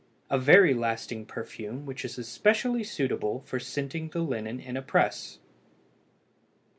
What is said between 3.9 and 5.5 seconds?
the linen in a press.